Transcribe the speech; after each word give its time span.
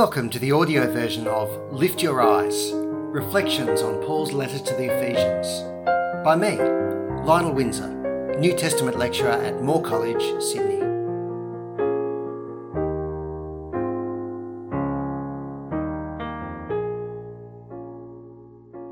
Welcome 0.00 0.30
to 0.30 0.38
the 0.38 0.52
audio 0.52 0.90
version 0.90 1.26
of 1.26 1.50
Lift 1.70 2.02
Your 2.02 2.22
Eyes 2.22 2.70
Reflections 2.72 3.82
on 3.82 4.02
Paul's 4.02 4.32
Letter 4.32 4.58
to 4.58 4.74
the 4.76 4.86
Ephesians 4.86 5.60
by 6.24 6.36
me, 6.36 6.56
Lionel 7.22 7.52
Windsor, 7.52 8.38
New 8.38 8.56
Testament 8.56 8.98
lecturer 8.98 9.32
at 9.32 9.60
Moore 9.60 9.82
College, 9.82 10.22
Sydney. 10.42 10.80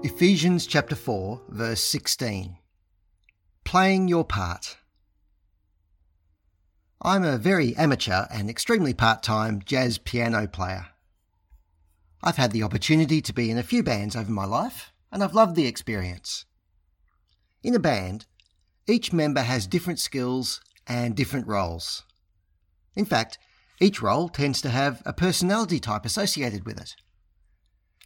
Ephesians 0.07 0.67
chapter 0.67 0.95
4, 0.95 1.41
verse 1.49 1.83
16. 1.83 2.59
Playing 3.65 4.09
your 4.09 4.27
part. 4.27 4.77
I'm 7.01 7.25
a 7.25 7.39
very 7.39 7.75
amateur 7.77 8.27
and 8.31 8.51
extremely 8.51 8.93
part 8.93 9.23
time 9.23 9.63
jazz 9.65 9.97
piano 9.97 10.47
player. 10.47 10.89
I've 12.23 12.37
had 12.37 12.53
the 12.53 12.63
opportunity 12.63 13.21
to 13.23 13.33
be 13.33 13.51
in 13.51 13.59
a 13.59 13.63
few 13.63 13.83
bands 13.83 14.17
over 14.17 14.31
my 14.31 14.45
life, 14.45 14.93
and 15.13 15.23
I've 15.23 15.35
loved 15.35 15.55
the 15.55 15.67
experience. 15.67 16.45
In 17.63 17.75
a 17.75 17.79
band, 17.79 18.27
each 18.87 19.13
member 19.13 19.43
has 19.43 19.67
different 19.67 20.01
skills 20.01 20.61
and 20.87 21.15
different 21.15 21.47
roles. 21.47 22.05
In 22.95 23.05
fact, 23.05 23.39
each 23.81 24.03
role 24.03 24.29
tends 24.29 24.61
to 24.63 24.71
have 24.71 25.03
a 25.05 25.13
personality 25.13 25.79
type 25.79 26.05
associated 26.05 26.67
with 26.67 26.81
it. 26.81 26.97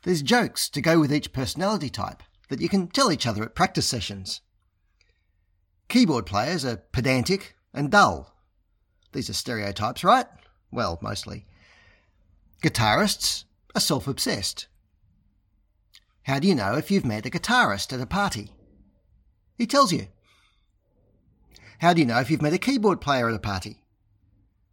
There's 0.03 0.23
jokes 0.23 0.69
to 0.71 0.81
go 0.81 1.01
with 1.01 1.13
each 1.13 1.33
personality 1.33 1.89
type 1.89 2.23
that 2.49 2.61
you 2.61 2.69
can 2.69 2.89
tell 2.89 3.11
each 3.11 3.27
other 3.27 3.43
at 3.45 3.55
practice 3.55 3.87
sessions. 3.87 4.41
Keyboard 5.89 6.27
players 6.27 6.65
are 6.65 6.83
pedantic 6.93 7.55
and 7.73 7.91
dull 7.91 8.33
these 9.13 9.29
are 9.29 9.35
stereotypes, 9.35 10.03
right? 10.03 10.27
Well, 10.71 10.99
mostly. 11.03 11.47
Guitarists 12.63 13.45
are 13.75 13.81
self 13.81 14.07
obsessed. 14.07 14.67
How 16.25 16.39
do 16.39 16.47
you 16.47 16.55
know 16.55 16.75
if 16.75 16.91
you've 16.91 17.05
met 17.05 17.27
a 17.27 17.31
guitarist 17.31 17.93
at 17.93 18.01
a 18.01 18.07
party? 18.07 18.53
He 19.57 19.67
tells 19.67 19.93
you. 19.93 20.09
How 21.81 21.93
do 21.93 22.01
you 22.01 22.07
know 22.07 22.21
if 22.21 22.31
you've 22.31 22.43
met 22.43 22.53
a 22.53 22.59
keyboard 22.59 23.01
player 23.01 23.29
at 23.29 23.35
a 23.35 23.41
party? 23.41 23.83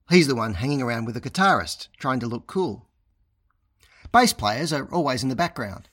He's 0.10 0.28
the 0.28 0.36
one 0.36 0.56
hanging 0.56 0.82
around 0.82 1.06
with 1.06 1.18
a 1.18 1.22
guitarist, 1.22 1.88
trying 1.98 2.20
to 2.20 2.28
look 2.28 2.48
cool. 2.48 2.88
Bass 4.12 4.34
players 4.34 4.74
are 4.74 4.92
always 4.92 5.24
in 5.24 5.30
the 5.30 5.36
background. 5.36 5.90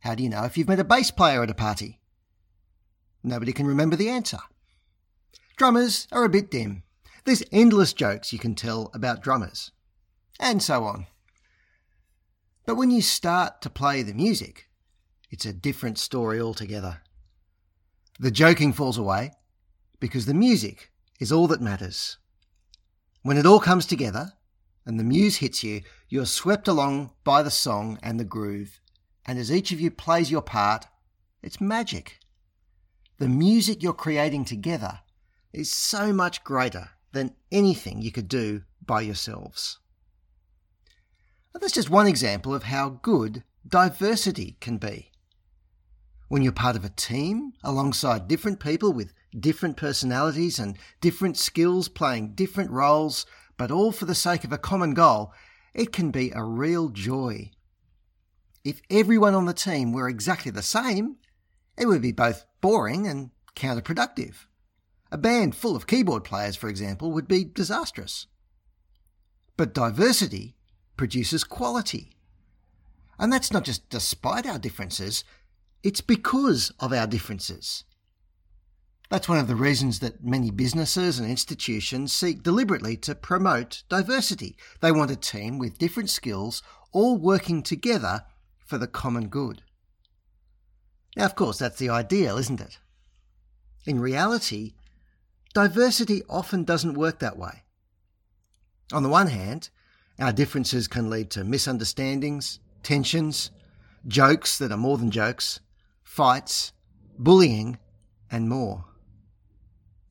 How 0.00 0.14
do 0.14 0.22
you 0.22 0.28
know 0.28 0.44
if 0.44 0.56
you've 0.56 0.68
met 0.68 0.80
a 0.80 0.84
bass 0.84 1.10
player 1.10 1.42
at 1.42 1.50
a 1.50 1.54
party? 1.54 2.00
Nobody 3.22 3.52
can 3.52 3.66
remember 3.66 3.96
the 3.96 4.08
answer. 4.08 4.38
Drummers 5.56 6.06
are 6.12 6.24
a 6.24 6.28
bit 6.28 6.50
dim. 6.50 6.84
There's 7.24 7.42
endless 7.50 7.92
jokes 7.92 8.32
you 8.32 8.38
can 8.38 8.54
tell 8.54 8.90
about 8.94 9.22
drummers, 9.22 9.72
and 10.38 10.62
so 10.62 10.84
on. 10.84 11.06
But 12.68 12.76
when 12.76 12.90
you 12.90 13.00
start 13.00 13.62
to 13.62 13.70
play 13.70 14.02
the 14.02 14.12
music, 14.12 14.68
it's 15.30 15.46
a 15.46 15.54
different 15.54 15.98
story 15.98 16.38
altogether. 16.38 17.00
The 18.20 18.30
joking 18.30 18.74
falls 18.74 18.98
away 18.98 19.30
because 20.00 20.26
the 20.26 20.34
music 20.34 20.92
is 21.18 21.32
all 21.32 21.46
that 21.46 21.62
matters. 21.62 22.18
When 23.22 23.38
it 23.38 23.46
all 23.46 23.58
comes 23.58 23.86
together 23.86 24.34
and 24.84 25.00
the 25.00 25.04
muse 25.04 25.38
hits 25.38 25.64
you, 25.64 25.80
you're 26.10 26.26
swept 26.26 26.68
along 26.68 27.12
by 27.24 27.42
the 27.42 27.50
song 27.50 27.98
and 28.02 28.20
the 28.20 28.24
groove, 28.24 28.80
and 29.24 29.38
as 29.38 29.50
each 29.50 29.72
of 29.72 29.80
you 29.80 29.90
plays 29.90 30.30
your 30.30 30.42
part, 30.42 30.84
it's 31.42 31.62
magic. 31.62 32.18
The 33.16 33.30
music 33.30 33.82
you're 33.82 33.94
creating 33.94 34.44
together 34.44 35.00
is 35.54 35.72
so 35.72 36.12
much 36.12 36.44
greater 36.44 36.90
than 37.12 37.34
anything 37.50 38.02
you 38.02 38.12
could 38.12 38.28
do 38.28 38.64
by 38.84 39.00
yourselves. 39.00 39.78
That's 41.60 41.72
just 41.72 41.90
one 41.90 42.06
example 42.06 42.54
of 42.54 42.64
how 42.64 43.00
good 43.02 43.42
diversity 43.66 44.56
can 44.60 44.78
be. 44.78 45.10
When 46.28 46.42
you're 46.42 46.52
part 46.52 46.76
of 46.76 46.84
a 46.84 46.90
team 46.90 47.52
alongside 47.64 48.28
different 48.28 48.60
people 48.60 48.92
with 48.92 49.14
different 49.38 49.76
personalities 49.76 50.58
and 50.58 50.76
different 51.00 51.36
skills 51.36 51.88
playing 51.88 52.34
different 52.34 52.70
roles, 52.70 53.24
but 53.56 53.70
all 53.70 53.92
for 53.92 54.04
the 54.04 54.14
sake 54.14 54.44
of 54.44 54.52
a 54.52 54.58
common 54.58 54.92
goal, 54.92 55.32
it 55.74 55.92
can 55.92 56.10
be 56.10 56.30
a 56.30 56.42
real 56.42 56.90
joy. 56.90 57.50
If 58.62 58.82
everyone 58.90 59.34
on 59.34 59.46
the 59.46 59.54
team 59.54 59.92
were 59.92 60.08
exactly 60.08 60.50
the 60.50 60.62
same, 60.62 61.16
it 61.78 61.86
would 61.86 62.02
be 62.02 62.12
both 62.12 62.44
boring 62.60 63.06
and 63.06 63.30
counterproductive. 63.56 64.34
A 65.10 65.16
band 65.16 65.54
full 65.56 65.74
of 65.74 65.86
keyboard 65.86 66.24
players, 66.24 66.56
for 66.56 66.68
example, 66.68 67.10
would 67.12 67.26
be 67.26 67.44
disastrous. 67.44 68.26
But 69.56 69.72
diversity 69.72 70.57
produces 70.98 71.44
quality. 71.44 72.10
And 73.18 73.32
that's 73.32 73.52
not 73.52 73.64
just 73.64 73.88
despite 73.88 74.46
our 74.46 74.58
differences, 74.58 75.24
it's 75.82 76.02
because 76.02 76.72
of 76.78 76.92
our 76.92 77.06
differences. 77.06 77.84
That's 79.08 79.28
one 79.28 79.38
of 79.38 79.48
the 79.48 79.56
reasons 79.56 80.00
that 80.00 80.22
many 80.22 80.50
businesses 80.50 81.18
and 81.18 81.28
institutions 81.28 82.12
seek 82.12 82.42
deliberately 82.42 82.96
to 82.98 83.14
promote 83.14 83.82
diversity. 83.88 84.56
They 84.80 84.92
want 84.92 85.10
a 85.10 85.16
team 85.16 85.58
with 85.58 85.78
different 85.78 86.10
skills 86.10 86.62
all 86.92 87.16
working 87.16 87.62
together 87.62 88.24
for 88.66 88.76
the 88.76 88.86
common 88.86 89.28
good. 89.28 89.62
Now, 91.16 91.24
of 91.24 91.34
course, 91.34 91.58
that's 91.58 91.78
the 91.78 91.88
ideal, 91.88 92.36
isn't 92.36 92.60
it? 92.60 92.78
In 93.86 93.98
reality, 93.98 94.74
diversity 95.54 96.22
often 96.28 96.64
doesn't 96.64 96.94
work 96.94 97.18
that 97.20 97.38
way. 97.38 97.62
On 98.92 99.02
the 99.02 99.08
one 99.08 99.28
hand, 99.28 99.70
our 100.18 100.32
differences 100.32 100.88
can 100.88 101.08
lead 101.10 101.30
to 101.30 101.44
misunderstandings, 101.44 102.60
tensions, 102.82 103.50
jokes 104.06 104.58
that 104.58 104.72
are 104.72 104.76
more 104.76 104.98
than 104.98 105.10
jokes, 105.10 105.60
fights, 106.02 106.72
bullying, 107.18 107.78
and 108.30 108.48
more. 108.48 108.84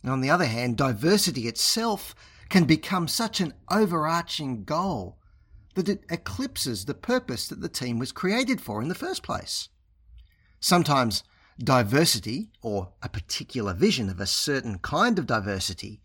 on 0.06 0.22
the 0.22 0.30
other 0.30 0.46
hand, 0.46 0.78
diversity 0.78 1.48
itself 1.48 2.16
can 2.50 2.64
become 2.64 3.10
such 3.10 3.42
an 3.42 3.54
overarching 3.70 4.64
goal 4.64 5.18
that 5.76 5.90
it 5.90 6.06
eclipses 6.10 6.86
the 6.86 6.94
purpose 6.94 7.48
that 7.50 7.62
the 7.62 7.70
team 7.70 8.00
was 8.00 8.14
created 8.14 8.62
for 8.62 8.82
in 8.82 8.88
the 8.88 8.96
first 8.96 9.22
place. 9.22 9.68
Sometimes 10.60 11.24
diversity, 11.60 12.50
or 12.62 12.94
a 13.04 13.10
particular 13.10 13.74
vision 13.74 14.10
of 14.10 14.20
a 14.20 14.26
certain 14.26 14.80
kind 14.80 15.20
of 15.20 15.28
diversity, 15.28 16.02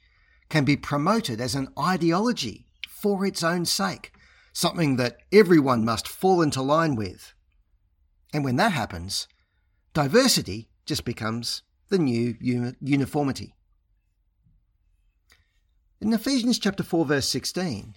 can 0.49 0.65
be 0.65 0.77
promoted 0.77 1.41
as 1.41 1.55
an 1.55 1.69
ideology 1.79 2.67
for 3.03 3.27
its 3.27 3.43
own 3.43 3.65
sake, 3.65 4.13
something 4.53 4.95
that 4.97 5.19
everyone 5.33 5.85
must 5.85 6.07
fall 6.07 6.41
into 6.41 6.63
line 6.63 6.95
with. 6.95 7.35
And 8.33 8.45
when 8.45 8.57
that 8.57 8.73
happens, 8.73 9.27
diversity 9.93 10.69
just 10.87 11.05
becomes 11.05 11.63
the 11.89 11.99
new 11.99 12.37
uniformity. 12.81 13.55
In 16.01 16.13
Ephesians 16.13 16.61
chapter 16.61 16.85
4 16.85 17.05
verse 17.05 17.29
16, 17.29 17.97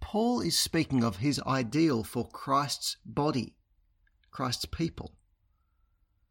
Paul 0.00 0.40
is 0.40 0.56
speaking 0.56 1.02
of 1.02 1.16
his 1.16 1.40
ideal 1.44 2.04
for 2.04 2.28
Christ's 2.28 2.96
body, 3.04 3.56
Christ's 4.30 4.66
people. 4.66 5.16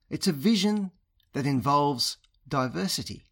It's 0.10 0.28
a 0.28 0.34
vision 0.34 0.92
that 1.34 1.46
involves 1.46 2.18
diversity. 2.48 3.26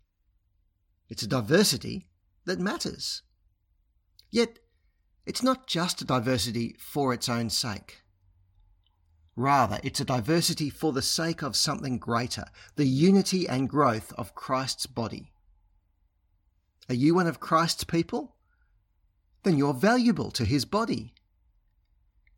It's 1.10 1.24
a 1.24 1.28
diversity 1.28 2.10
that 2.46 2.60
matters. 2.60 3.22
Yet, 4.30 4.60
it's 5.26 5.44
not 5.44 5.68
just 5.68 6.02
a 6.02 6.06
diversity 6.06 6.76
for 6.78 7.14
its 7.14 7.30
own 7.30 7.50
sake. 7.50 8.04
Rather, 9.36 9.80
it's 9.84 10.00
a 10.00 10.06
diversity 10.06 10.70
for 10.70 10.92
the 10.92 11.02
sake 11.02 11.42
of 11.42 11.56
something 11.56 11.98
greater, 11.98 12.46
the 12.76 12.86
unity 12.86 13.48
and 13.48 13.70
growth 13.70 14.14
of 14.18 14.36
Christ's 14.36 14.86
body. 14.86 15.32
Are 16.90 16.96
you 16.96 17.16
one 17.16 17.28
of 17.28 17.40
Christ's 17.40 17.84
people? 17.84 18.36
Then 19.44 19.58
you're 19.58 19.74
valuable 19.74 20.30
to 20.32 20.46
his 20.46 20.66
body. 20.66 21.14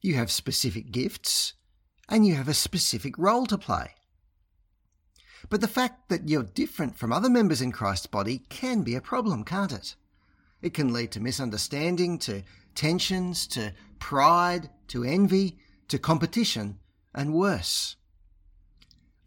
You 0.01 0.15
have 0.15 0.31
specific 0.31 0.91
gifts, 0.91 1.53
and 2.07 2.25
you 2.25 2.35
have 2.35 2.47
a 2.47 2.53
specific 2.53 3.17
role 3.17 3.45
to 3.47 3.57
play. 3.57 3.91
But 5.49 5.61
the 5.61 5.67
fact 5.67 6.09
that 6.09 6.29
you're 6.29 6.43
different 6.43 6.97
from 6.97 7.11
other 7.11 7.29
members 7.29 7.61
in 7.61 7.71
Christ's 7.71 8.07
body 8.07 8.43
can 8.49 8.83
be 8.83 8.95
a 8.95 9.01
problem, 9.01 9.43
can't 9.43 9.73
it? 9.73 9.95
It 10.61 10.73
can 10.73 10.93
lead 10.93 11.11
to 11.11 11.19
misunderstanding, 11.19 12.17
to 12.19 12.43
tensions, 12.75 13.47
to 13.47 13.73
pride, 13.99 14.69
to 14.89 15.03
envy, 15.03 15.57
to 15.87 15.97
competition, 15.97 16.79
and 17.13 17.33
worse. 17.33 17.95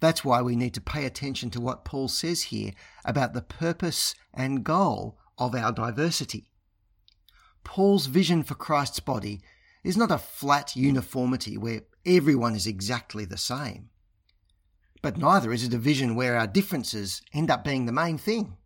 That's 0.01 0.25
why 0.25 0.43
we 0.43 0.55
need 0.55 0.75
to 0.75 0.81
pay 0.81 1.05
attention 1.05 1.51
to 1.51 1.61
what 1.61 1.85
Paul 1.85 2.09
says 2.09 2.45
here 2.45 2.73
about 3.05 3.33
the 3.33 3.43
purpose 3.43 4.15
and 4.33 4.65
goal 4.65 5.19
of 5.37 5.55
our 5.55 5.73
diversity. 5.73 6.51
Paul's 7.65 8.07
vision 8.07 8.43
for 8.43 8.55
Christ's 8.55 9.01
body 9.01 9.41
is 9.83 9.97
not 9.97 10.11
a 10.11 10.19
flat 10.19 10.77
uniformity 10.77 11.59
where 11.59 11.83
everyone 12.07 12.55
is 12.55 12.67
exactly 12.67 13.25
the 13.25 13.37
same. 13.37 13.91
But 15.03 15.17
neither 15.17 15.53
is 15.53 15.65
it 15.65 15.75
a 15.75 15.79
vision 15.79 16.15
where 16.15 16.37
our 16.37 16.47
differences 16.47 17.23
end 17.33 17.51
up 17.51 17.65
being 17.65 17.87
the 17.87 17.93
main 17.93 18.19
thing. 18.19 18.57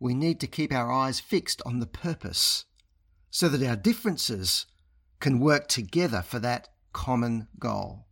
We 0.00 0.14
need 0.14 0.40
to 0.40 0.46
keep 0.46 0.72
our 0.72 0.90
eyes 0.90 1.20
fixed 1.20 1.62
on 1.64 1.78
the 1.78 1.86
purpose 1.86 2.64
so 3.34 3.48
that 3.48 3.66
our 3.68 3.74
differences 3.74 4.66
can 5.18 5.40
work 5.40 5.66
together 5.66 6.22
for 6.22 6.38
that 6.38 6.68
common 6.92 7.48
goal. 7.58 8.06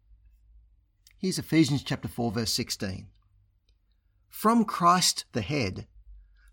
Here's 1.16 1.38
Ephesians 1.38 1.84
chapter 1.84 2.08
4 2.08 2.32
verse 2.32 2.52
16. 2.52 3.06
From 4.28 4.64
Christ 4.64 5.26
the 5.30 5.42
head, 5.42 5.86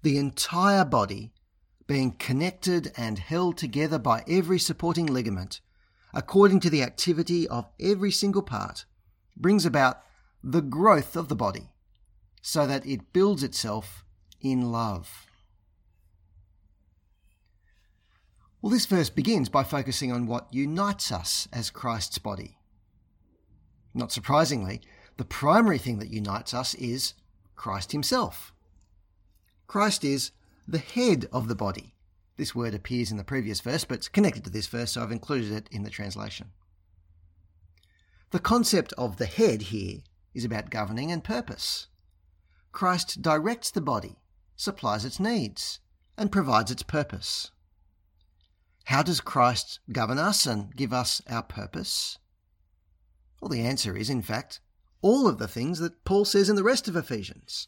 the 0.04 0.20
entire 0.20 0.86
body, 0.86 1.34
being 1.88 2.12
connected 2.12 2.92
and 2.96 3.18
held 3.18 3.58
together 3.58 3.98
by 3.98 4.24
every 4.28 4.60
supporting 4.60 5.08
ligament, 5.08 5.62
according 6.14 6.60
to 6.60 6.70
the 6.70 6.84
activity 6.84 7.48
of 7.48 7.68
every 7.80 8.12
single 8.12 8.44
part, 8.44 8.86
brings 9.36 9.66
about 9.66 10.04
the 10.44 10.62
growth 10.62 11.16
of 11.16 11.28
the 11.28 11.36
body, 11.36 11.72
so 12.40 12.68
that 12.68 12.86
it 12.86 13.14
builds 13.14 13.42
itself 13.42 14.06
in 14.42 14.72
love. 14.72 15.26
Well, 18.62 18.72
this 18.72 18.86
verse 18.86 19.10
begins 19.10 19.48
by 19.48 19.64
focusing 19.64 20.12
on 20.12 20.28
what 20.28 20.54
unites 20.54 21.12
us 21.12 21.48
as 21.54 21.70
Christ's 21.70 22.18
body. 22.18 22.58
Not 23.94 24.12
surprisingly, 24.12 24.82
the 25.18 25.26
primary 25.26 25.78
thing 25.78 26.00
that 26.00 26.10
unites 26.10 26.54
us 26.54 26.74
is 26.76 27.14
Christ 27.56 27.94
Himself. 27.94 28.54
Christ 29.68 30.04
is 30.04 30.32
the 30.68 30.80
head 30.80 31.28
of 31.32 31.48
the 31.48 31.56
body. 31.56 31.96
This 32.36 32.54
word 32.54 32.74
appears 32.74 33.12
in 33.12 33.18
the 33.18 33.24
previous 33.24 33.62
verse, 33.62 33.86
but 33.86 33.96
it's 33.96 34.10
connected 34.10 34.44
to 34.44 34.50
this 34.50 34.68
verse, 34.68 34.92
so 34.92 35.04
I've 35.04 35.12
included 35.12 35.52
it 35.52 35.70
in 35.72 35.84
the 35.84 35.90
translation. 35.90 36.52
The 38.32 38.40
concept 38.40 38.94
of 38.98 39.18
the 39.18 39.26
head 39.26 39.64
here 39.64 40.00
is 40.34 40.46
about 40.46 40.70
governing 40.70 41.12
and 41.12 41.24
purpose. 41.24 41.88
Christ 42.72 43.22
directs 43.22 43.72
the 43.72 43.82
body, 43.82 44.18
supplies 44.56 45.06
its 45.06 45.20
needs, 45.20 45.80
and 46.18 46.32
provides 46.32 46.72
its 46.72 46.84
purpose. 46.84 47.52
How 48.90 49.04
does 49.04 49.22
Christ 49.22 49.82
govern 49.92 50.18
us 50.18 50.48
and 50.48 50.76
give 50.76 50.92
us 50.94 51.22
our 51.30 51.44
purpose? 51.44 52.18
Well, 53.40 53.50
the 53.50 53.62
answer 53.62 53.96
is, 53.96 54.10
in 54.10 54.24
fact, 54.24 54.62
all 55.04 55.28
of 55.28 55.38
the 55.38 55.48
things 55.48 55.78
that 55.78 56.04
Paul 56.06 56.26
says 56.26 56.50
in 56.50 56.56
the 56.56 56.64
rest 56.64 56.88
of 56.88 56.96
Ephesians. 56.96 57.68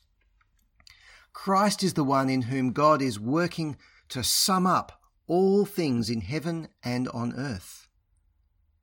Christ 1.31 1.83
is 1.83 1.93
the 1.93 2.03
one 2.03 2.27
in 2.27 2.41
whom 2.43 2.71
God 2.71 3.03
is 3.03 3.19
working 3.19 3.77
to 4.09 4.23
sum 4.23 4.65
up 4.65 4.99
all 5.27 5.63
things 5.63 6.09
in 6.09 6.21
heaven 6.21 6.69
and 6.83 7.07
on 7.09 7.35
earth. 7.35 7.87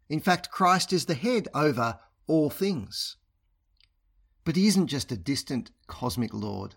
In 0.09 0.21
fact, 0.21 0.53
Christ 0.53 0.93
is 0.93 1.07
the 1.07 1.15
head 1.15 1.49
over 1.55 1.99
all 2.29 2.51
things. 2.51 3.17
But 4.45 4.55
he 4.55 4.69
isn't 4.69 4.87
just 4.87 5.11
a 5.11 5.17
distant 5.17 5.73
cosmic 5.89 6.33
Lord. 6.33 6.77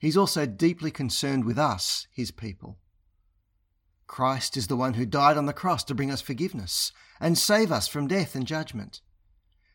He's 0.00 0.16
also 0.16 0.46
deeply 0.46 0.90
concerned 0.90 1.44
with 1.44 1.60
us, 1.60 2.08
his 2.10 2.32
people. 2.32 2.80
Christ 4.06 4.56
is 4.56 4.66
the 4.66 4.76
one 4.76 4.94
who 4.94 5.06
died 5.06 5.36
on 5.36 5.46
the 5.46 5.52
cross 5.52 5.82
to 5.84 5.94
bring 5.94 6.10
us 6.10 6.20
forgiveness 6.20 6.92
and 7.20 7.38
save 7.38 7.72
us 7.72 7.88
from 7.88 8.06
death 8.06 8.34
and 8.34 8.46
judgment. 8.46 9.00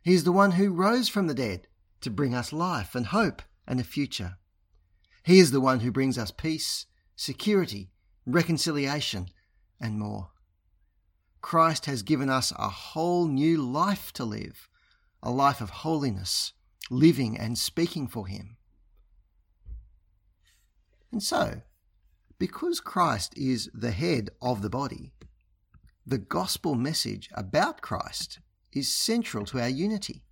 He 0.03 0.13
is 0.13 0.23
the 0.23 0.31
one 0.31 0.51
who 0.51 0.71
rose 0.71 1.09
from 1.09 1.27
the 1.27 1.33
dead 1.33 1.67
to 2.01 2.09
bring 2.09 2.33
us 2.33 2.53
life 2.53 2.95
and 2.95 3.07
hope 3.07 3.41
and 3.67 3.79
a 3.79 3.83
future. 3.83 4.37
He 5.23 5.39
is 5.39 5.51
the 5.51 5.61
one 5.61 5.81
who 5.81 5.91
brings 5.91 6.17
us 6.17 6.31
peace, 6.31 6.85
security, 7.15 7.91
reconciliation, 8.25 9.27
and 9.79 9.99
more. 9.99 10.29
Christ 11.41 11.85
has 11.85 12.03
given 12.03 12.29
us 12.29 12.51
a 12.57 12.69
whole 12.69 13.27
new 13.27 13.61
life 13.61 14.11
to 14.13 14.25
live, 14.25 14.69
a 15.21 15.31
life 15.31 15.61
of 15.61 15.69
holiness, 15.69 16.53
living 16.89 17.37
and 17.37 17.57
speaking 17.57 18.07
for 18.07 18.27
Him. 18.27 18.57
And 21.11 21.23
so, 21.23 21.61
because 22.39 22.79
Christ 22.79 23.37
is 23.37 23.69
the 23.73 23.91
head 23.91 24.31
of 24.41 24.61
the 24.61 24.69
body, 24.69 25.11
the 26.07 26.17
gospel 26.17 26.73
message 26.73 27.29
about 27.35 27.81
Christ 27.81 28.39
is 28.71 28.91
central 28.91 29.45
to 29.47 29.59
our 29.59 29.69
unity. 29.69 30.23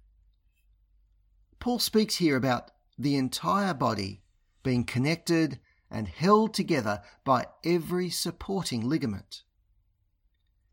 Paul 1.60 1.80
speaks 1.80 2.16
here 2.16 2.38
about 2.38 2.72
the 2.98 3.16
entire 3.16 3.74
body 3.74 4.22
being 4.64 4.86
connected 4.86 5.60
and 5.92 6.08
held 6.08 6.54
together 6.54 7.02
by 7.24 7.46
every 7.64 8.10
supporting 8.10 8.88
ligament. 8.88 9.44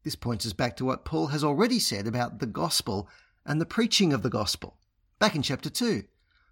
This 0.05 0.15
points 0.17 0.47
us 0.47 0.53
back 0.53 0.77
to 0.77 0.85
what 0.85 1.05
Paul 1.05 1.29
has 1.29 1.43
already 1.43 1.79
said 1.79 2.07
about 2.07 2.39
the 2.39 2.47
gospel 2.47 3.09
and 3.45 3.61
the 3.61 3.67
preaching 3.67 4.13
of 4.13 4.23
the 4.23 4.31
gospel. 4.31 4.77
Back 5.19 5.35
in 5.35 5.43
chapter 5.43 5.71
2, 5.71 6.05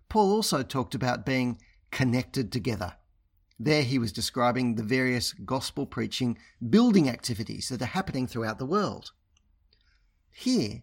Paul 0.08 0.32
also 0.32 0.62
talked 0.62 0.94
about 0.94 1.26
being 1.26 1.58
connected 1.90 2.50
together. 2.50 2.94
There 3.64 3.84
he 3.84 3.96
was 3.96 4.10
describing 4.10 4.74
the 4.74 4.82
various 4.82 5.32
gospel 5.32 5.86
preaching 5.86 6.36
building 6.68 7.08
activities 7.08 7.68
that 7.68 7.80
are 7.80 7.94
happening 7.94 8.26
throughout 8.26 8.58
the 8.58 8.66
world. 8.66 9.12
Here, 10.32 10.82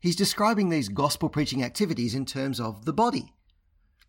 he's 0.00 0.16
describing 0.16 0.68
these 0.68 0.88
gospel 0.88 1.28
preaching 1.28 1.62
activities 1.62 2.16
in 2.16 2.26
terms 2.26 2.58
of 2.58 2.84
the 2.84 2.92
body. 2.92 3.32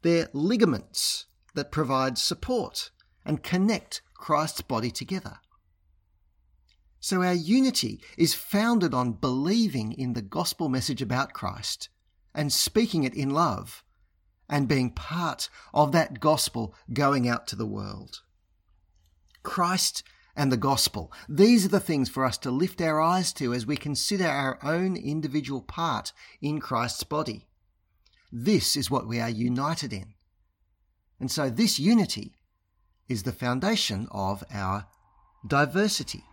They're 0.01 0.29
ligaments 0.33 1.27
that 1.53 1.71
provide 1.71 2.17
support 2.17 2.89
and 3.23 3.43
connect 3.43 4.01
Christ's 4.15 4.61
body 4.61 4.89
together. 4.89 5.37
So 6.99 7.21
our 7.21 7.35
unity 7.35 8.01
is 8.17 8.33
founded 8.33 8.95
on 8.95 9.11
believing 9.11 9.91
in 9.91 10.13
the 10.13 10.23
gospel 10.23 10.69
message 10.69 11.03
about 11.03 11.33
Christ 11.33 11.89
and 12.33 12.51
speaking 12.51 13.03
it 13.03 13.13
in 13.13 13.29
love 13.29 13.83
and 14.49 14.67
being 14.67 14.91
part 14.91 15.49
of 15.73 15.91
that 15.91 16.19
gospel 16.19 16.73
going 16.93 17.27
out 17.27 17.47
to 17.47 17.55
the 17.55 17.65
world. 17.65 18.21
Christ 19.43 20.03
and 20.35 20.51
the 20.51 20.57
gospel, 20.57 21.11
these 21.27 21.65
are 21.65 21.69
the 21.69 21.79
things 21.79 22.09
for 22.09 22.23
us 22.23 22.37
to 22.39 22.51
lift 22.51 22.81
our 22.81 23.01
eyes 23.01 23.33
to 23.33 23.53
as 23.53 23.65
we 23.65 23.75
consider 23.75 24.27
our 24.27 24.59
own 24.63 24.95
individual 24.95 25.61
part 25.61 26.13
in 26.41 26.59
Christ's 26.59 27.03
body. 27.03 27.47
This 28.31 28.75
is 28.75 28.91
what 28.91 29.07
we 29.07 29.19
are 29.19 29.29
united 29.29 29.93
in. 29.93 30.13
And 31.19 31.31
so 31.31 31.49
this 31.49 31.79
unity 31.79 32.33
is 33.07 33.23
the 33.23 33.31
foundation 33.31 34.07
of 34.11 34.43
our 34.53 34.87
diversity. 35.45 36.23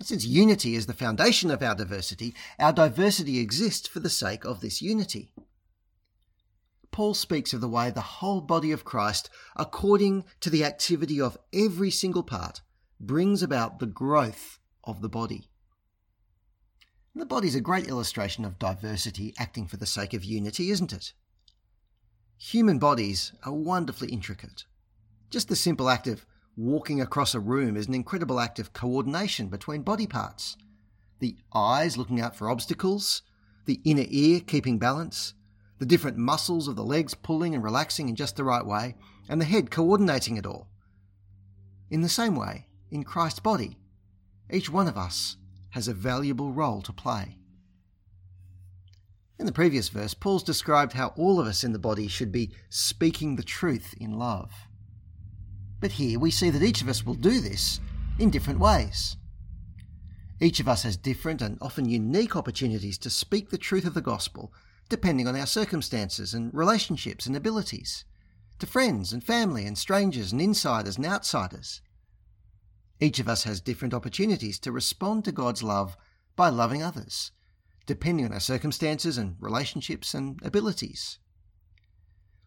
Since 0.00 0.26
unity 0.26 0.74
is 0.74 0.86
the 0.86 0.94
foundation 0.94 1.50
of 1.50 1.62
our 1.62 1.74
diversity, 1.74 2.34
our 2.58 2.72
diversity 2.72 3.38
exists 3.38 3.88
for 3.88 4.00
the 4.00 4.10
sake 4.10 4.44
of 4.44 4.60
this 4.60 4.80
unity. 4.80 5.32
Paul 6.96 7.12
speaks 7.12 7.52
of 7.52 7.60
the 7.60 7.68
way 7.68 7.90
the 7.90 8.00
whole 8.00 8.40
body 8.40 8.72
of 8.72 8.86
Christ, 8.86 9.28
according 9.54 10.24
to 10.40 10.48
the 10.48 10.64
activity 10.64 11.20
of 11.20 11.36
every 11.52 11.90
single 11.90 12.22
part, 12.22 12.62
brings 12.98 13.42
about 13.42 13.80
the 13.80 13.86
growth 13.86 14.58
of 14.82 15.02
the 15.02 15.08
body. 15.10 15.50
The 17.14 17.26
body 17.26 17.48
is 17.48 17.54
a 17.54 17.60
great 17.60 17.86
illustration 17.86 18.46
of 18.46 18.58
diversity 18.58 19.34
acting 19.36 19.66
for 19.66 19.76
the 19.76 19.84
sake 19.84 20.14
of 20.14 20.24
unity, 20.24 20.70
isn't 20.70 20.90
it? 20.90 21.12
Human 22.38 22.78
bodies 22.78 23.34
are 23.44 23.52
wonderfully 23.52 24.08
intricate. 24.08 24.64
Just 25.28 25.48
the 25.48 25.54
simple 25.54 25.90
act 25.90 26.06
of 26.06 26.24
Walking 26.56 27.02
across 27.02 27.34
a 27.34 27.40
room 27.40 27.76
is 27.76 27.88
an 27.88 27.92
incredible 27.92 28.40
act 28.40 28.58
of 28.58 28.72
coordination 28.72 29.48
between 29.48 29.82
body 29.82 30.06
parts. 30.06 30.56
The 31.18 31.36
eyes 31.52 31.98
looking 31.98 32.22
out 32.22 32.34
for 32.34 32.48
obstacles, 32.48 33.20
the 33.66 33.82
inner 33.84 34.06
ear 34.08 34.40
keeping 34.40 34.78
balance, 34.78 35.34
the 35.78 35.86
different 35.86 36.16
muscles 36.16 36.68
of 36.68 36.76
the 36.76 36.84
legs 36.84 37.14
pulling 37.14 37.54
and 37.54 37.62
relaxing 37.62 38.08
in 38.08 38.16
just 38.16 38.36
the 38.36 38.44
right 38.44 38.64
way, 38.64 38.96
and 39.28 39.40
the 39.40 39.44
head 39.44 39.70
coordinating 39.70 40.36
it 40.36 40.46
all. 40.46 40.68
In 41.90 42.00
the 42.00 42.08
same 42.08 42.34
way, 42.34 42.66
in 42.90 43.04
Christ's 43.04 43.40
body, 43.40 43.78
each 44.50 44.70
one 44.70 44.88
of 44.88 44.96
us 44.96 45.36
has 45.70 45.88
a 45.88 45.94
valuable 45.94 46.52
role 46.52 46.82
to 46.82 46.92
play. 46.92 47.38
In 49.38 49.44
the 49.44 49.52
previous 49.52 49.90
verse, 49.90 50.14
Paul's 50.14 50.42
described 50.42 50.94
how 50.94 51.08
all 51.16 51.38
of 51.38 51.46
us 51.46 51.62
in 51.62 51.72
the 51.72 51.78
body 51.78 52.08
should 52.08 52.32
be 52.32 52.52
speaking 52.70 53.36
the 53.36 53.42
truth 53.42 53.94
in 54.00 54.18
love. 54.18 54.50
But 55.78 55.92
here 55.92 56.18
we 56.18 56.30
see 56.30 56.48
that 56.48 56.62
each 56.62 56.80
of 56.80 56.88
us 56.88 57.04
will 57.04 57.14
do 57.14 57.40
this 57.40 57.80
in 58.18 58.30
different 58.30 58.60
ways. 58.60 59.16
Each 60.40 60.60
of 60.60 60.68
us 60.68 60.82
has 60.84 60.96
different 60.96 61.42
and 61.42 61.58
often 61.60 61.88
unique 61.88 62.34
opportunities 62.34 62.96
to 62.98 63.10
speak 63.10 63.50
the 63.50 63.58
truth 63.58 63.84
of 63.84 63.94
the 63.94 64.00
gospel, 64.00 64.52
depending 64.88 65.26
on 65.26 65.36
our 65.36 65.46
circumstances 65.46 66.34
and 66.34 66.52
relationships 66.54 67.26
and 67.26 67.36
abilities, 67.36 68.04
to 68.58 68.66
friends 68.66 69.12
and 69.12 69.22
family 69.22 69.66
and 69.66 69.76
strangers 69.76 70.32
and 70.32 70.40
insiders 70.40 70.96
and 70.96 71.06
outsiders. 71.06 71.80
Each 73.00 73.18
of 73.18 73.28
us 73.28 73.44
has 73.44 73.60
different 73.60 73.92
opportunities 73.92 74.58
to 74.60 74.72
respond 74.72 75.24
to 75.24 75.32
God's 75.32 75.62
love 75.62 75.96
by 76.34 76.48
loving 76.48 76.82
others, 76.82 77.32
depending 77.84 78.24
on 78.24 78.32
our 78.32 78.40
circumstances 78.40 79.18
and 79.18 79.36
relationships 79.40 80.14
and 80.14 80.40
abilities. 80.42 81.18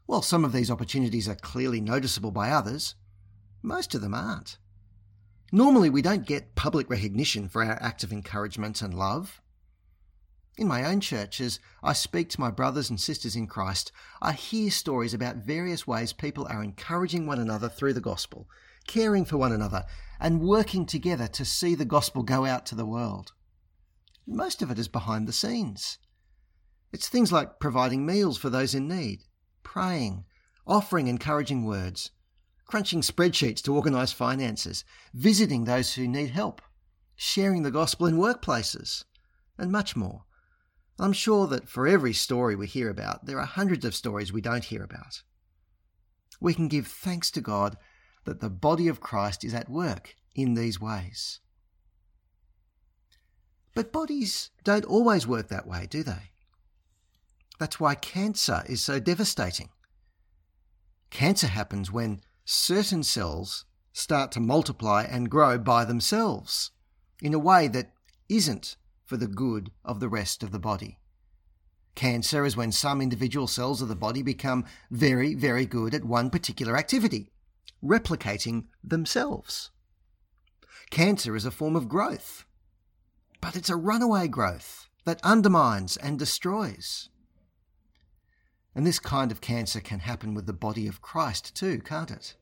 While 0.05 0.23
some 0.23 0.43
of 0.43 0.53
these 0.53 0.71
opportunities 0.71 1.29
are 1.29 1.35
clearly 1.35 1.81
noticeable 1.81 2.31
by 2.31 2.49
others, 2.49 2.95
most 3.61 3.93
of 3.93 4.01
them 4.01 4.15
aren't. 4.15 4.57
Normally, 5.51 5.89
we 5.89 6.01
don't 6.01 6.25
get 6.25 6.55
public 6.55 6.89
recognition 6.89 7.47
for 7.47 7.63
our 7.63 7.77
acts 7.81 8.03
of 8.03 8.11
encouragement 8.11 8.81
and 8.81 8.93
love. 8.93 9.41
In 10.59 10.67
my 10.67 10.83
own 10.83 10.99
church, 10.99 11.39
as 11.39 11.57
I 11.81 11.93
speak 11.93 12.27
to 12.31 12.39
my 12.41 12.51
brothers 12.51 12.89
and 12.89 12.99
sisters 12.99 13.33
in 13.33 13.47
Christ, 13.47 13.93
I 14.21 14.33
hear 14.33 14.69
stories 14.69 15.13
about 15.13 15.37
various 15.37 15.87
ways 15.87 16.11
people 16.11 16.45
are 16.49 16.61
encouraging 16.61 17.25
one 17.25 17.39
another 17.39 17.69
through 17.69 17.93
the 17.93 18.01
gospel, 18.01 18.45
caring 18.85 19.23
for 19.23 19.37
one 19.37 19.53
another, 19.53 19.85
and 20.19 20.41
working 20.41 20.85
together 20.85 21.27
to 21.27 21.45
see 21.45 21.75
the 21.75 21.85
gospel 21.85 22.23
go 22.23 22.43
out 22.43 22.65
to 22.65 22.75
the 22.75 22.85
world. 22.85 23.31
Most 24.27 24.61
of 24.61 24.69
it 24.69 24.77
is 24.77 24.89
behind 24.89 25.29
the 25.29 25.31
scenes. 25.31 25.97
It's 26.91 27.07
things 27.07 27.31
like 27.31 27.61
providing 27.61 28.05
meals 28.05 28.37
for 28.37 28.49
those 28.49 28.75
in 28.75 28.85
need, 28.85 29.21
praying, 29.63 30.25
offering 30.67 31.07
encouraging 31.07 31.63
words, 31.63 32.11
crunching 32.65 32.99
spreadsheets 32.99 33.61
to 33.61 33.73
organise 33.73 34.11
finances, 34.11 34.83
visiting 35.13 35.63
those 35.63 35.93
who 35.93 36.05
need 36.05 36.31
help, 36.31 36.61
sharing 37.15 37.63
the 37.63 37.71
gospel 37.71 38.07
in 38.07 38.17
workplaces, 38.17 39.05
and 39.57 39.71
much 39.71 39.95
more. 39.95 40.25
I'm 40.99 41.13
sure 41.13 41.47
that 41.47 41.69
for 41.69 41.87
every 41.87 42.13
story 42.13 42.55
we 42.55 42.67
hear 42.67 42.89
about, 42.89 43.25
there 43.25 43.39
are 43.39 43.45
hundreds 43.45 43.85
of 43.85 43.95
stories 43.95 44.33
we 44.33 44.41
don't 44.41 44.65
hear 44.65 44.83
about. 44.83 45.23
We 46.41 46.53
can 46.53 46.67
give 46.67 46.87
thanks 46.87 47.31
to 47.31 47.41
God 47.41 47.77
that 48.25 48.41
the 48.41 48.49
body 48.49 48.87
of 48.87 48.99
Christ 48.99 49.43
is 49.43 49.53
at 49.53 49.69
work 49.69 50.15
in 50.35 50.53
these 50.53 50.79
ways. 50.79 51.39
But 53.73 53.93
bodies 53.93 54.49
don't 54.63 54.85
always 54.85 55.25
work 55.25 55.47
that 55.47 55.67
way, 55.67 55.87
do 55.89 56.03
they? 56.03 56.31
That's 57.59 57.79
why 57.79 57.95
cancer 57.95 58.63
is 58.67 58.83
so 58.83 58.99
devastating. 58.99 59.69
Cancer 61.09 61.47
happens 61.47 61.91
when 61.91 62.21
certain 62.45 63.03
cells 63.03 63.65
start 63.93 64.31
to 64.33 64.39
multiply 64.39 65.03
and 65.03 65.29
grow 65.29 65.57
by 65.57 65.85
themselves 65.85 66.71
in 67.21 67.33
a 67.33 67.39
way 67.39 67.67
that 67.67 67.91
isn't 68.27 68.75
for 69.09 69.17
the 69.17 69.27
good 69.27 69.71
of 69.83 69.99
the 69.99 70.07
rest 70.07 70.43
of 70.43 70.51
the 70.51 70.59
body. 70.59 70.99
Cancer 71.95 72.45
is 72.45 72.55
when 72.55 72.71
some 72.71 73.01
individual 73.01 73.47
cells 73.47 73.81
of 73.81 73.87
the 73.87 73.95
body 73.95 74.21
become 74.21 74.65
very, 74.91 75.33
very 75.33 75.65
good 75.65 75.95
at 75.95 76.03
one 76.03 76.29
particular 76.29 76.77
activity, 76.77 77.31
replicating 77.83 78.65
themselves. 78.83 79.71
Cancer 80.91 81.35
is 81.35 81.43
a 81.43 81.49
form 81.49 81.75
of 81.75 81.89
growth, 81.89 82.45
but 83.41 83.55
it's 83.55 83.71
a 83.71 83.75
runaway 83.75 84.27
growth 84.27 84.87
that 85.05 85.19
undermines 85.23 85.97
and 85.97 86.19
destroys. 86.19 87.09
And 88.75 88.85
this 88.85 88.99
kind 88.99 89.31
of 89.31 89.41
cancer 89.41 89.79
can 89.79 90.01
happen 90.01 90.35
with 90.35 90.45
the 90.45 90.53
body 90.53 90.85
of 90.85 91.01
Christ 91.01 91.55
too, 91.55 91.79
can't 91.79 92.11
it? 92.11 92.35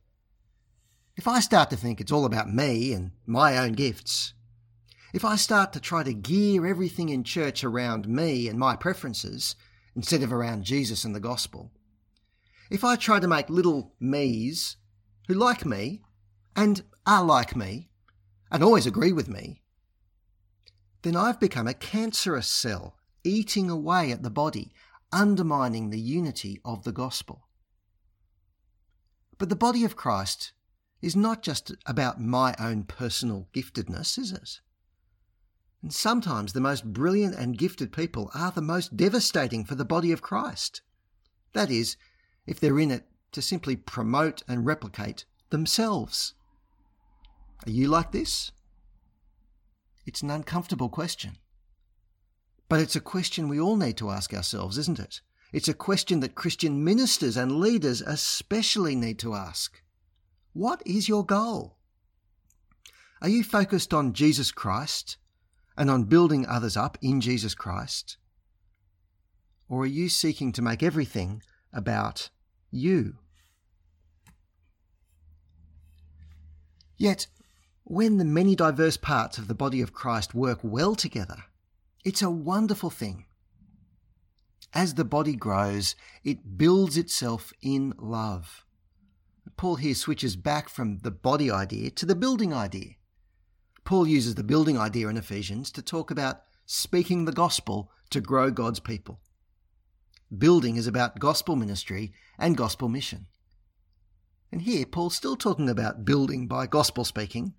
If 1.15 1.29
I 1.29 1.39
start 1.39 1.69
to 1.69 1.77
think 1.77 2.01
it's 2.01 2.11
all 2.11 2.25
about 2.25 2.53
me 2.53 2.91
and 2.91 3.11
my 3.25 3.57
own 3.57 3.71
gifts, 3.71 4.33
if 5.13 5.23
I 5.23 5.35
start 5.35 5.73
to 5.73 5.79
try 5.79 6.03
to 6.03 6.13
gear 6.13 6.65
everything 6.65 7.09
in 7.09 7.23
church 7.23 7.63
around 7.63 8.07
me 8.07 8.47
and 8.47 8.59
my 8.59 8.75
preferences 8.75 9.55
instead 9.95 10.21
of 10.21 10.33
around 10.33 10.63
Jesus 10.63 11.03
and 11.05 11.15
the 11.15 11.19
gospel, 11.19 11.71
if 12.69 12.83
I 12.83 12.95
try 12.95 13.19
to 13.19 13.27
make 13.27 13.49
little 13.49 13.93
me's 13.99 14.77
who 15.27 15.33
like 15.33 15.65
me 15.65 16.01
and 16.55 16.83
are 17.05 17.23
like 17.23 17.55
me 17.55 17.89
and 18.51 18.63
always 18.63 18.85
agree 18.85 19.13
with 19.13 19.29
me, 19.29 19.61
then 21.03 21.15
I've 21.15 21.39
become 21.39 21.67
a 21.67 21.73
cancerous 21.73 22.47
cell 22.47 22.97
eating 23.23 23.69
away 23.69 24.11
at 24.11 24.23
the 24.23 24.29
body, 24.29 24.73
undermining 25.11 25.89
the 25.89 25.99
unity 25.99 26.59
of 26.65 26.83
the 26.83 26.91
gospel. 26.91 27.47
But 29.37 29.49
the 29.49 29.55
body 29.55 29.83
of 29.83 29.95
Christ 29.95 30.53
is 31.01 31.15
not 31.15 31.43
just 31.43 31.71
about 31.85 32.19
my 32.19 32.55
own 32.59 32.83
personal 32.83 33.47
giftedness, 33.53 34.17
is 34.17 34.31
it? 34.31 34.59
And 35.81 35.93
sometimes 35.93 36.53
the 36.53 36.59
most 36.59 36.91
brilliant 36.91 37.35
and 37.35 37.57
gifted 37.57 37.91
people 37.91 38.31
are 38.33 38.51
the 38.51 38.61
most 38.61 38.97
devastating 38.97 39.63
for 39.63 39.75
the 39.75 39.85
body 39.85 40.11
of 40.11 40.21
Christ. 40.21 40.81
That 41.53 41.69
is, 41.69 41.97
if 42.45 42.59
they're 42.59 42.79
in 42.79 42.91
it 42.91 43.05
to 43.33 43.41
simply 43.41 43.75
promote 43.75 44.41
and 44.47 44.65
replicate 44.65 45.25
themselves. 45.49 46.33
Are 47.65 47.71
you 47.71 47.87
like 47.87 48.11
this? 48.11 48.51
It's 50.05 50.21
an 50.21 50.31
uncomfortable 50.31 50.89
question. 50.89 51.37
But 52.69 52.79
it's 52.79 52.95
a 52.95 53.01
question 53.01 53.47
we 53.47 53.59
all 53.59 53.77
need 53.77 53.97
to 53.97 54.09
ask 54.09 54.33
ourselves, 54.33 54.77
isn't 54.77 54.99
it? 54.99 55.21
It's 55.53 55.67
a 55.67 55.73
question 55.73 56.19
that 56.21 56.35
Christian 56.35 56.83
ministers 56.83 57.37
and 57.37 57.59
leaders 57.59 58.01
especially 58.01 58.95
need 58.95 59.19
to 59.19 59.33
ask. 59.33 59.81
What 60.53 60.81
is 60.85 61.07
your 61.07 61.25
goal? 61.25 61.77
Are 63.21 63.29
you 63.29 63.43
focused 63.43 63.93
on 63.93 64.13
Jesus 64.13 64.51
Christ 64.51 65.17
and 65.77 65.89
on 65.89 66.05
building 66.05 66.45
others 66.45 66.75
up 66.75 66.97
in 67.01 67.21
Jesus 67.21 67.53
Christ? 67.53 68.17
Or 69.69 69.81
are 69.81 69.85
you 69.85 70.09
seeking 70.09 70.51
to 70.53 70.61
make 70.61 70.81
everything 70.81 71.43
about 71.71 72.29
you? 72.71 73.17
Yet, 76.97 77.27
when 77.83 78.17
the 78.17 78.25
many 78.25 78.55
diverse 78.55 78.97
parts 78.97 79.37
of 79.37 79.47
the 79.47 79.53
body 79.53 79.81
of 79.81 79.93
Christ 79.93 80.33
work 80.33 80.59
well 80.63 80.95
together, 80.95 81.43
it's 82.03 82.21
a 82.21 82.29
wonderful 82.29 82.89
thing. 82.89 83.25
As 84.73 84.95
the 84.95 85.05
body 85.05 85.35
grows, 85.35 85.95
it 86.23 86.57
builds 86.57 86.97
itself 86.97 87.53
in 87.61 87.93
love. 87.97 88.65
Paul 89.55 89.77
here 89.77 89.95
switches 89.95 90.35
back 90.35 90.69
from 90.69 90.99
the 90.99 91.11
body 91.11 91.49
idea 91.49 91.89
to 91.91 92.05
the 92.05 92.15
building 92.15 92.53
idea. 92.53 92.96
Paul 93.87 94.05
uses 94.05 94.35
the 94.35 94.43
building 94.43 94.77
idea 94.77 95.07
in 95.07 95.15
Ephesians 95.15 95.71
to 95.71 95.81
talk 95.81 96.11
about 96.11 96.41
speaking 96.65 97.23
the 97.23 97.31
gospel 97.31 97.89
to 98.09 98.19
grow 98.19 98.51
God's 98.51 98.81
people. 98.81 99.21
Building 100.37 100.75
is 100.75 100.87
about 100.87 101.19
gospel 101.19 101.55
ministry 101.55 102.11
and 102.37 102.57
gospel 102.57 102.89
mission. 102.89 103.27
And 104.51 104.63
here, 104.63 104.85
Paul's 104.85 105.15
still 105.15 105.37
talking 105.37 105.69
about 105.69 106.03
building 106.03 106.47
by 106.47 106.67
gospel 106.67 107.05
speaking, 107.05 107.53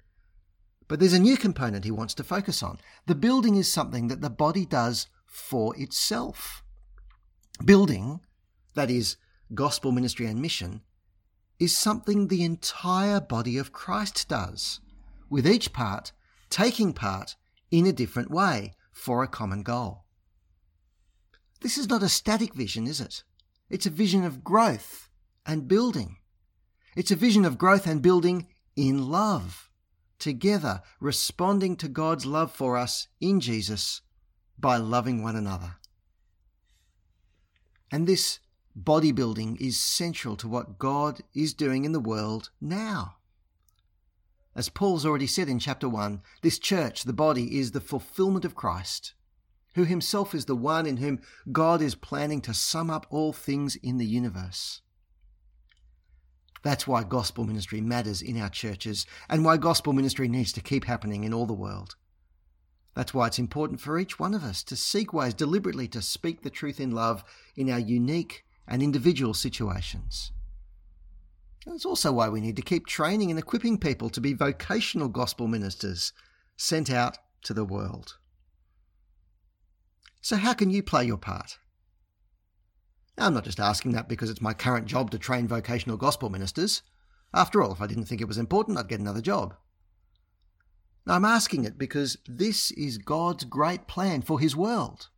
but 0.86 1.00
there's 1.00 1.14
a 1.14 1.18
new 1.18 1.38
component 1.38 1.86
he 1.86 1.90
wants 1.90 2.12
to 2.12 2.24
focus 2.24 2.62
on. 2.62 2.78
The 3.06 3.14
building 3.14 3.56
is 3.56 3.72
something 3.72 4.08
that 4.08 4.20
the 4.20 4.28
body 4.28 4.66
does 4.66 5.06
for 5.24 5.74
itself. 5.80 6.62
Building, 7.64 8.20
that 8.74 8.90
is, 8.90 9.16
gospel 9.54 9.92
ministry 9.92 10.26
and 10.26 10.42
mission, 10.42 10.82
is 11.58 11.74
something 11.74 12.28
the 12.28 12.44
entire 12.44 13.18
body 13.18 13.56
of 13.56 13.72
Christ 13.72 14.28
does, 14.28 14.80
with 15.30 15.46
each 15.46 15.72
part 15.72 16.12
taking 16.50 16.92
part 16.92 17.36
in 17.70 17.86
a 17.86 17.92
different 17.92 18.30
way 18.30 18.74
for 18.92 19.22
a 19.22 19.28
common 19.28 19.62
goal. 19.62 20.04
This 21.60 21.76
is 21.76 21.88
not 21.88 22.02
a 22.02 22.08
static 22.08 22.54
vision, 22.54 22.86
is 22.86 23.00
it? 23.00 23.24
It's 23.68 23.86
a 23.86 23.90
vision 23.90 24.24
of 24.24 24.44
growth 24.44 25.08
and 25.44 25.68
building. 25.68 26.16
It's 26.96 27.10
a 27.10 27.16
vision 27.16 27.44
of 27.44 27.58
growth 27.58 27.86
and 27.86 28.00
building 28.00 28.48
in 28.76 29.08
love, 29.08 29.70
together 30.18 30.82
responding 31.00 31.76
to 31.76 31.88
God's 31.88 32.26
love 32.26 32.52
for 32.52 32.76
us 32.76 33.08
in 33.20 33.40
Jesus 33.40 34.02
by 34.58 34.76
loving 34.76 35.22
one 35.22 35.36
another. 35.36 35.76
And 37.90 38.06
this 38.06 38.40
bodybuilding 38.78 39.60
is 39.60 39.78
central 39.78 40.36
to 40.36 40.48
what 40.48 40.78
God 40.78 41.22
is 41.34 41.54
doing 41.54 41.84
in 41.84 41.92
the 41.92 42.00
world 42.00 42.50
now. 42.60 43.17
As 44.58 44.68
Paul's 44.68 45.06
already 45.06 45.28
said 45.28 45.48
in 45.48 45.60
chapter 45.60 45.88
1, 45.88 46.20
this 46.42 46.58
church, 46.58 47.04
the 47.04 47.12
body, 47.12 47.60
is 47.60 47.70
the 47.70 47.80
fulfillment 47.80 48.44
of 48.44 48.56
Christ, 48.56 49.14
who 49.76 49.84
himself 49.84 50.34
is 50.34 50.46
the 50.46 50.56
one 50.56 50.84
in 50.84 50.96
whom 50.96 51.20
God 51.52 51.80
is 51.80 51.94
planning 51.94 52.40
to 52.40 52.52
sum 52.52 52.90
up 52.90 53.06
all 53.08 53.32
things 53.32 53.76
in 53.76 53.98
the 53.98 54.04
universe. 54.04 54.82
That's 56.64 56.88
why 56.88 57.04
gospel 57.04 57.44
ministry 57.44 57.80
matters 57.80 58.20
in 58.20 58.36
our 58.36 58.48
churches 58.48 59.06
and 59.28 59.44
why 59.44 59.58
gospel 59.58 59.92
ministry 59.92 60.26
needs 60.26 60.50
to 60.54 60.60
keep 60.60 60.86
happening 60.86 61.22
in 61.22 61.32
all 61.32 61.46
the 61.46 61.52
world. 61.52 61.94
That's 62.96 63.14
why 63.14 63.28
it's 63.28 63.38
important 63.38 63.80
for 63.80 63.96
each 63.96 64.18
one 64.18 64.34
of 64.34 64.42
us 64.42 64.64
to 64.64 64.74
seek 64.74 65.12
ways 65.12 65.34
deliberately 65.34 65.86
to 65.86 66.02
speak 66.02 66.42
the 66.42 66.50
truth 66.50 66.80
in 66.80 66.90
love 66.90 67.22
in 67.54 67.70
our 67.70 67.78
unique 67.78 68.44
and 68.66 68.82
individual 68.82 69.34
situations. 69.34 70.32
That's 71.68 71.84
also 71.84 72.12
why 72.12 72.30
we 72.30 72.40
need 72.40 72.56
to 72.56 72.62
keep 72.62 72.86
training 72.86 73.30
and 73.30 73.38
equipping 73.38 73.78
people 73.78 74.08
to 74.10 74.22
be 74.22 74.32
vocational 74.32 75.08
gospel 75.08 75.46
ministers 75.46 76.14
sent 76.56 76.90
out 76.90 77.18
to 77.42 77.52
the 77.52 77.64
world. 77.64 78.16
So, 80.22 80.36
how 80.36 80.54
can 80.54 80.70
you 80.70 80.82
play 80.82 81.04
your 81.04 81.18
part? 81.18 81.58
Now, 83.16 83.26
I'm 83.26 83.34
not 83.34 83.44
just 83.44 83.60
asking 83.60 83.92
that 83.92 84.08
because 84.08 84.30
it's 84.30 84.40
my 84.40 84.54
current 84.54 84.86
job 84.86 85.10
to 85.10 85.18
train 85.18 85.46
vocational 85.46 85.98
gospel 85.98 86.30
ministers. 86.30 86.82
After 87.34 87.62
all, 87.62 87.72
if 87.72 87.82
I 87.82 87.86
didn't 87.86 88.06
think 88.06 88.22
it 88.22 88.28
was 88.28 88.38
important, 88.38 88.78
I'd 88.78 88.88
get 88.88 89.00
another 89.00 89.20
job. 89.20 89.54
I'm 91.06 91.24
asking 91.24 91.64
it 91.64 91.78
because 91.78 92.16
this 92.26 92.70
is 92.72 92.96
God's 92.96 93.44
great 93.44 93.86
plan 93.86 94.22
for 94.22 94.40
His 94.40 94.56
world. 94.56 95.08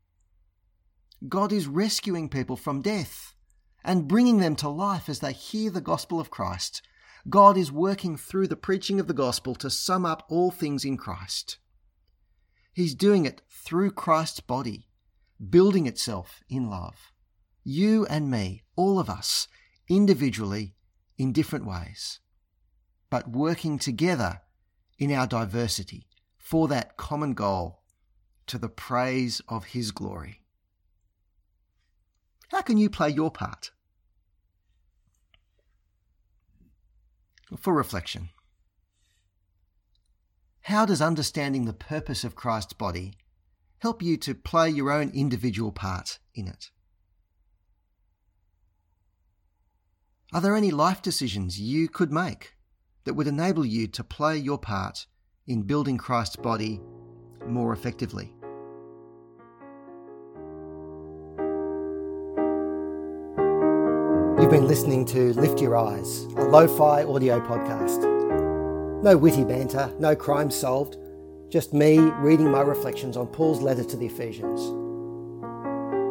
God 1.28 1.52
is 1.52 1.68
rescuing 1.68 2.28
people 2.28 2.56
from 2.56 2.82
death 2.82 3.34
and 3.84 4.08
bringing 4.08 4.38
them 4.38 4.56
to 4.56 4.68
life 4.68 5.08
as 5.08 5.20
they 5.20 5.32
hear 5.32 5.70
the 5.70 5.80
gospel 5.80 6.20
of 6.20 6.30
Christ. 6.30 6.82
God 7.28 7.56
is 7.56 7.70
working 7.70 8.16
through 8.16 8.48
the 8.48 8.56
preaching 8.56 8.98
of 9.00 9.06
the 9.06 9.14
gospel 9.14 9.54
to 9.56 9.70
sum 9.70 10.06
up 10.06 10.24
all 10.28 10.50
things 10.50 10.84
in 10.84 10.96
Christ. 10.96 11.58
He's 12.72 12.94
doing 12.94 13.26
it 13.26 13.42
through 13.48 13.90
Christ's 13.92 14.40
body, 14.40 14.88
building 15.48 15.86
itself 15.86 16.42
in 16.48 16.70
love. 16.70 17.12
You 17.64 18.06
and 18.06 18.30
me, 18.30 18.62
all 18.76 18.98
of 18.98 19.10
us, 19.10 19.48
individually, 19.88 20.74
in 21.18 21.32
different 21.32 21.66
ways, 21.66 22.20
but 23.10 23.28
working 23.28 23.78
together 23.78 24.40
in 24.98 25.12
our 25.12 25.26
diversity 25.26 26.06
for 26.38 26.68
that 26.68 26.96
common 26.96 27.34
goal 27.34 27.82
to 28.46 28.56
the 28.56 28.68
praise 28.68 29.42
of 29.48 29.66
His 29.66 29.90
glory. 29.90 30.39
How 32.50 32.62
can 32.62 32.78
you 32.78 32.90
play 32.90 33.10
your 33.10 33.30
part? 33.30 33.70
For 37.56 37.74
reflection, 37.74 38.30
how 40.62 40.86
does 40.86 41.02
understanding 41.02 41.64
the 41.64 41.72
purpose 41.72 42.22
of 42.22 42.34
Christ's 42.34 42.74
body 42.74 43.14
help 43.78 44.02
you 44.02 44.16
to 44.18 44.34
play 44.34 44.68
your 44.68 44.90
own 44.90 45.10
individual 45.10 45.72
part 45.72 46.18
in 46.34 46.46
it? 46.46 46.70
Are 50.32 50.40
there 50.40 50.54
any 50.54 50.70
life 50.70 51.02
decisions 51.02 51.60
you 51.60 51.88
could 51.88 52.12
make 52.12 52.54
that 53.04 53.14
would 53.14 53.26
enable 53.26 53.64
you 53.64 53.88
to 53.88 54.04
play 54.04 54.36
your 54.36 54.58
part 54.58 55.06
in 55.46 55.62
building 55.62 55.98
Christ's 55.98 56.36
body 56.36 56.80
more 57.46 57.72
effectively? 57.72 58.32
You've 64.50 64.62
been 64.62 64.68
listening 64.68 65.04
to 65.06 65.32
Lift 65.34 65.60
Your 65.60 65.76
Eyes, 65.76 66.24
a 66.36 66.42
lo 66.42 66.66
fi 66.66 67.04
audio 67.04 67.38
podcast. 67.38 68.02
No 69.00 69.16
witty 69.16 69.44
banter, 69.44 69.94
no 70.00 70.16
crime 70.16 70.50
solved, 70.50 70.96
just 71.50 71.72
me 71.72 72.00
reading 72.00 72.50
my 72.50 72.62
reflections 72.62 73.16
on 73.16 73.28
Paul's 73.28 73.62
letter 73.62 73.84
to 73.84 73.96
the 73.96 74.06
Ephesians. 74.06 74.60